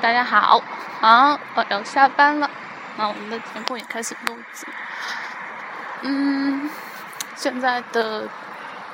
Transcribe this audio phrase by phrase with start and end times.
[0.00, 0.62] 大家好，
[1.00, 2.48] 啊，我要下班了，
[2.96, 4.64] 那我们的节目也开始录制。
[6.02, 6.70] 嗯，
[7.34, 8.28] 现在的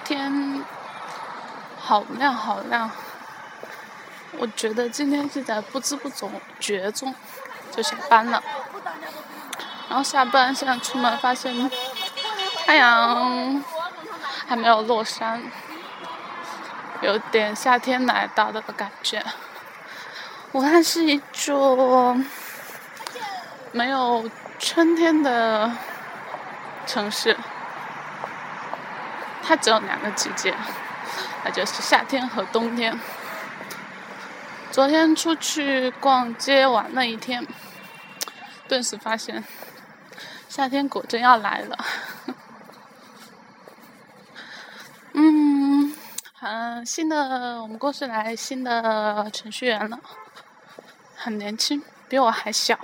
[0.02, 0.64] 天
[1.78, 2.90] 好亮好亮，
[4.38, 6.10] 我觉得今天是在不知不
[6.58, 7.14] 觉中
[7.70, 8.42] 就下班了。
[9.90, 11.70] 然后下班现在出门发现
[12.64, 13.62] 太阳
[14.46, 15.42] 还没有落山，
[17.02, 19.22] 有点夏天来到的感觉。
[20.54, 22.16] 武汉是一座
[23.72, 25.68] 没有春天的
[26.86, 27.36] 城市，
[29.42, 30.54] 它只有两个季节，
[31.44, 32.96] 那就是夏天和冬天。
[34.70, 37.44] 昨天出去逛街玩了一天，
[38.68, 39.42] 顿时发现
[40.48, 41.76] 夏天果真要来了。
[45.14, 45.92] 嗯，
[46.42, 49.98] 嗯，新的我们公司来新的程序员了。
[51.24, 52.78] 很年轻，比我还小。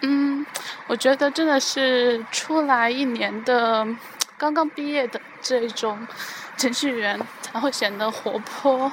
[0.00, 0.44] 嗯，
[0.88, 3.86] 我觉得真的是出来一年的，
[4.36, 6.04] 刚刚毕业的这种
[6.56, 8.90] 程序员才会显得活泼，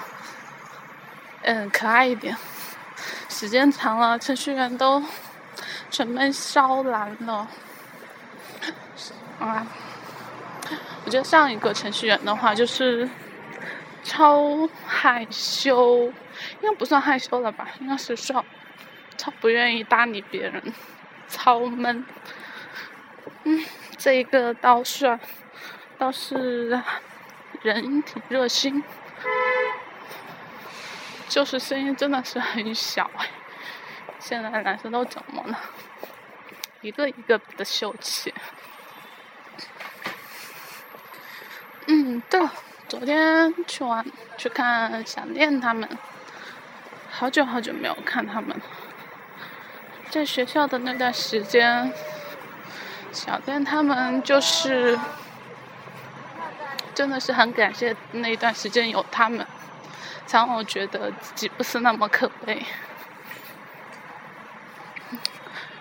[1.42, 2.38] 嗯，可爱一点。
[3.30, 5.04] 时间长了，程序员都
[5.90, 7.48] 沉闷烧蓝了。
[9.40, 9.66] 啊，
[11.04, 13.10] 我觉得上一个程序员的话就是。
[14.04, 16.14] 超害羞，
[16.62, 17.68] 应该不算害羞了吧？
[17.80, 18.44] 应该是说
[19.18, 20.74] 超不愿意搭理别人，
[21.28, 22.06] 超闷。
[23.44, 23.66] 嗯，
[23.98, 25.20] 这一个倒是
[25.98, 26.82] 倒是
[27.62, 28.84] 人挺热心，
[31.30, 33.10] 就是声音真的是很小。
[34.20, 35.60] 现在男生都怎么了？
[36.82, 38.34] 一个一个的秀气。
[41.88, 42.52] 嗯，对了。
[42.90, 44.06] 昨天去玩，
[44.38, 45.90] 去看想念他们，
[47.20, 48.64] 好久好久没有看他们了。
[50.12, 51.92] 在学校的那段时间，
[53.12, 55.00] 小念他们就是
[56.94, 59.44] 真的是很感谢那一段时间有他们，
[60.28, 62.64] 才让我觉得自己不是那么可悲。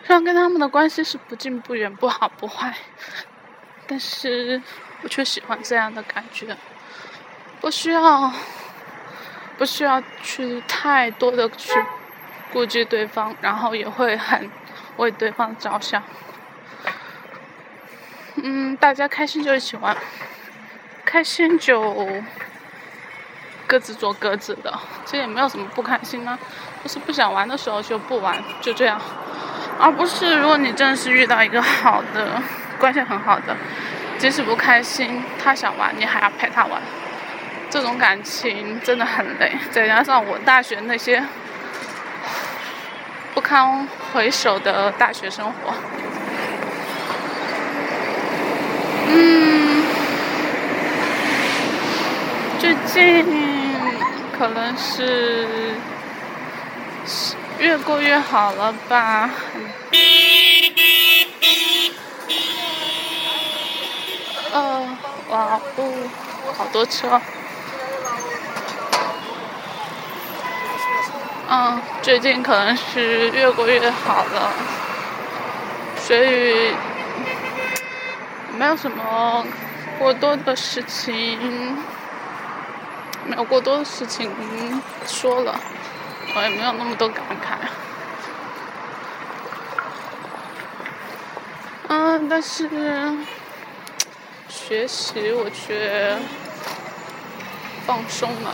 [0.07, 2.75] 虽然跟他们的关系是不近不远、不好不坏，
[3.87, 4.63] 但是
[5.03, 6.57] 我却喜欢这样的感觉。
[7.61, 8.33] 不需要，
[9.59, 11.73] 不需要去太多的去
[12.53, 14.51] 顾及对方，然后也会很
[14.97, 16.03] 为对方着想。
[18.43, 19.97] 嗯，大家开心就一起玩，
[21.05, 22.07] 开心就
[23.67, 24.73] 各自做各自的，
[25.05, 26.39] 其实也没有什么不开心呢，
[26.85, 29.01] 就是不想玩的时候就不玩，就这样。
[29.79, 32.41] 而不是如果你真的是遇到一个好的
[32.79, 33.57] 关系很好的，
[34.19, 36.81] 即使不开心，他想玩，你还要陪他玩。
[37.69, 41.23] 这种感情真的很累，再加上我大学那些
[43.35, 45.75] 不堪回首的大学生活，
[49.09, 49.85] 嗯，
[52.59, 53.27] 最近
[54.39, 55.75] 可能是
[57.59, 59.31] 越过越好了吧。
[64.53, 64.97] 呃，
[65.29, 65.93] 哇哦，
[66.57, 67.21] 好多车。
[71.49, 74.53] 嗯，最近可能是越过越好了，
[75.97, 76.75] 所以
[78.59, 79.47] 没有什么
[79.97, 81.77] 过多的事情，
[83.25, 84.29] 没有过多的事情
[85.07, 85.55] 说了，
[86.35, 87.69] 我也没有那么多感慨。
[91.89, 92.69] 嗯，但是
[94.49, 96.19] 学习我却
[97.87, 98.53] 放松了。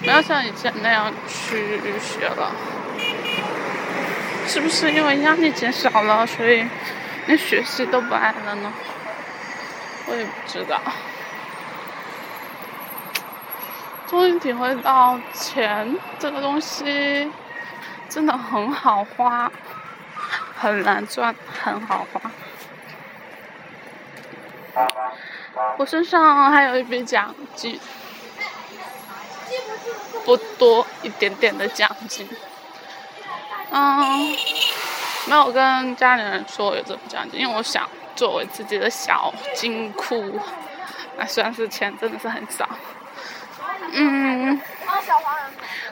[0.00, 2.52] 不要像以前那样去学了，
[4.46, 6.64] 是不是因为压力减少了，所以
[7.26, 8.72] 连学习都不爱了呢？
[10.06, 10.80] 我也不知道。
[14.06, 17.30] 终于体会到钱这个东西
[18.08, 19.52] 真的很好花，
[20.56, 22.30] 很难赚，很好花。
[25.76, 27.78] 我身上还有一笔奖金。
[30.28, 32.28] 不多一点点的奖金，
[33.70, 34.36] 嗯，
[35.26, 40.38] 没有跟家里人说有这笔奖金，因为我想作为自己的小金库，
[41.16, 42.68] 那虽然是钱真的是很少，
[43.92, 44.60] 嗯，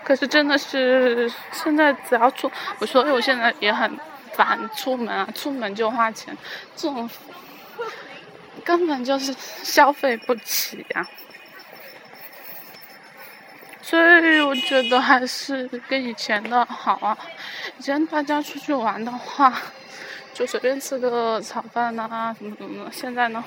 [0.05, 2.53] 可是真的是现在只要出，
[2.87, 3.99] 所以我现在也很
[4.35, 6.37] 烦出门啊，出门就花钱，
[6.77, 7.09] 这种
[8.63, 11.09] 根本就是消费不起呀。
[13.89, 17.17] 所以我觉得还是跟以前的好啊。
[17.79, 19.53] 以前大家出去玩的话，
[20.35, 22.91] 就随便吃个炒饭呐，什么什么的。
[22.91, 23.45] 现在呢，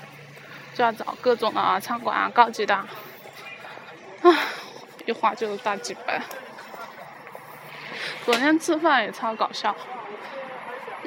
[0.74, 2.74] 就要找各种的餐馆啊，高级的。
[4.22, 4.34] 唉，
[5.06, 6.22] 一花就大几百。
[8.24, 9.76] 昨天吃饭也超搞笑。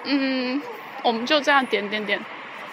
[0.05, 0.61] 嗯，
[1.03, 2.23] 我们就这样点点点，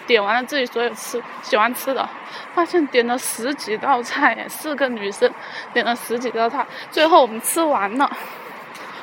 [0.06, 2.06] 点完了自己所有吃喜欢吃的，
[2.54, 5.30] 发现点了十几道菜，四个女生
[5.72, 8.10] 点了十几道菜，最后我们吃完了，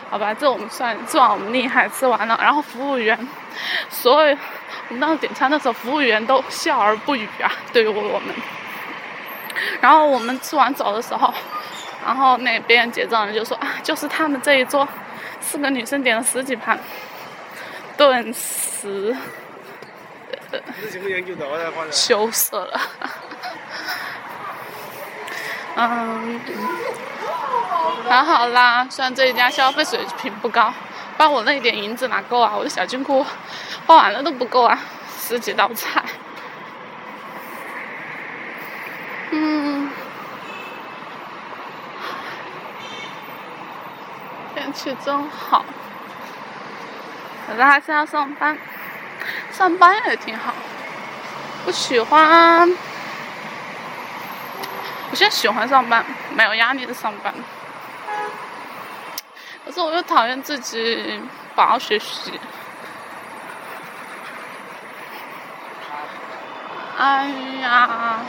[0.10, 3.18] 好吧，这我们算这我们厉害，吃完了，然后服务员，
[3.90, 4.38] 所有
[4.90, 8.36] 我们当时点餐的时候，服务员都笑而不语啊，对于我们，
[9.82, 11.34] 然后我们吃完走的时候，
[12.06, 14.88] 然后那边结账人就说啊，就是他们这一桌，
[15.42, 16.80] 四个女生点了十几盘。
[17.98, 19.18] 顿时，
[21.92, 22.82] 羞涩了。
[25.76, 26.40] 嗯，
[28.10, 30.74] 还好啦，虽然这一家消费水平不高，
[31.18, 32.54] 把我那一点银子哪够啊？
[32.58, 33.26] 我的小金库
[33.86, 34.80] 花完了都不够啊，
[35.20, 36.04] 十几道菜。
[39.32, 39.92] 嗯，
[44.56, 45.64] 天气真好。
[47.46, 48.58] 可是还是要上班，
[49.52, 50.54] 上班也挺好。
[51.66, 52.70] 我喜欢，
[55.10, 57.34] 我现在喜欢上班，没有压力的上班。
[59.66, 61.22] 可是我又讨厌自己
[61.56, 62.40] 不好好学习。
[66.98, 67.28] 哎
[67.62, 68.20] 呀，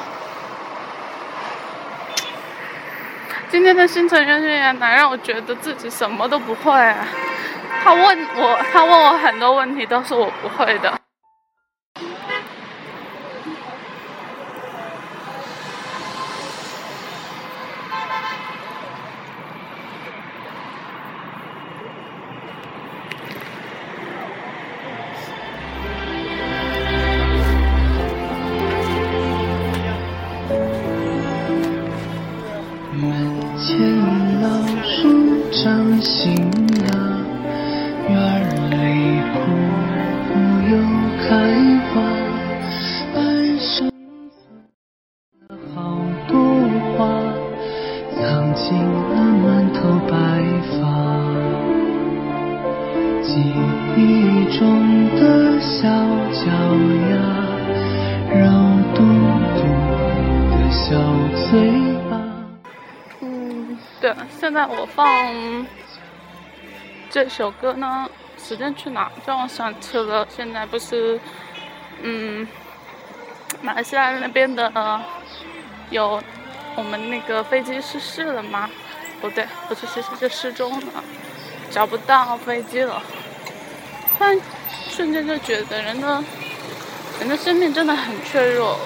[3.51, 6.95] 今天的新成员训练来让我觉得自己什么都不会。
[7.83, 11.01] 他问我，他问我很多问题，都是我不会的。
[33.01, 34.49] 门前老
[34.83, 36.68] 树长新
[53.39, 54.61] 记忆中
[55.15, 55.89] 的小
[56.33, 56.51] 脚
[57.11, 57.13] 丫，
[58.35, 58.99] 让嘟
[59.55, 59.61] 嘟
[60.51, 60.89] 的小
[61.49, 61.49] 嘴
[62.11, 62.11] 巴。
[63.21, 65.07] 嗯，对现在我放
[67.11, 69.09] 这首歌呢，时间去哪？
[69.25, 71.21] 让我想起了现在不是，
[72.03, 72.47] 嗯，
[73.63, 75.01] 马来西亚那边的
[75.91, 76.21] 有
[76.75, 78.69] 我们那个飞机失事了吗？
[79.21, 81.05] 不对，不是失事，是失踪了，
[81.71, 83.01] 找不到飞机了。
[84.19, 84.41] 突然
[84.91, 86.23] 瞬间就觉得人的
[87.21, 88.77] 人的生命真的很脆弱，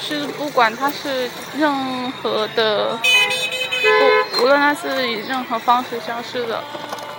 [0.00, 2.98] 是不管他是任何的。
[4.34, 6.62] 不无论他是以任何方式消失的，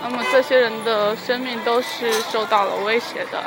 [0.03, 3.41] 那么这些人的生命都是受到了威胁的。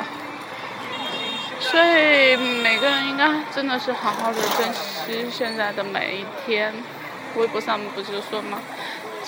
[1.59, 6.73] 所以每个人应该真的是好好的珍惜现在的每一天。
[7.35, 8.59] 微博上面不是说吗？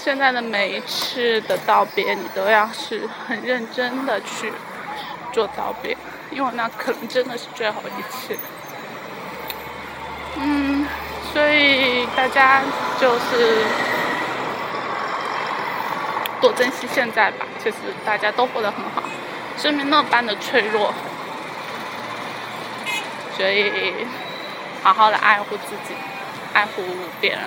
[0.06, 4.54] 现在的每一次的道别，你都要是很认真的去
[5.34, 5.98] 做道别，
[6.30, 8.38] 因为那可能真的是最后一次。
[10.36, 10.86] 嗯，
[11.34, 12.62] 所以大家
[13.02, 13.64] 就是。
[16.40, 19.02] 多珍惜现在吧，其实大家都活得很好，
[19.58, 20.94] 生命那般的脆弱，
[23.36, 24.06] 所以
[24.84, 25.96] 好好的爱护自己，
[26.54, 26.84] 爱护
[27.20, 27.40] 别人。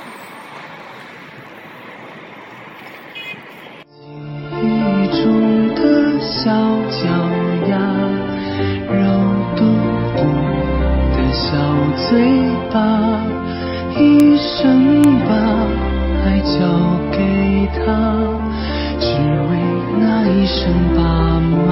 [6.38, 7.02] 小脚
[7.68, 7.74] 丫，
[8.92, 8.96] 肉
[9.56, 9.60] 嘟
[10.16, 10.18] 嘟
[11.16, 11.48] 的小
[12.08, 12.08] 嘴
[12.72, 12.78] 巴，
[13.98, 14.00] 一
[14.36, 15.30] 生把
[16.24, 16.54] 爱交
[17.10, 17.16] 给
[17.74, 17.76] 他。
[19.00, 19.06] 只
[19.50, 19.50] 为
[19.98, 20.98] 那一声爸
[21.66, 21.68] 妈，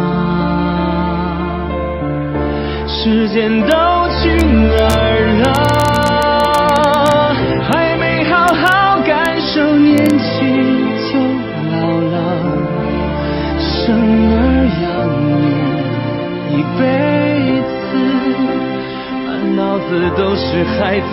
[2.89, 3.71] 时间都